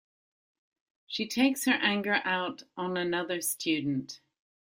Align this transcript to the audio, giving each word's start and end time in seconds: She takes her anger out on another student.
She 1.05 1.27
takes 1.27 1.65
her 1.65 1.73
anger 1.73 2.21
out 2.25 2.63
on 2.75 2.97
another 2.97 3.39
student. 3.39 4.19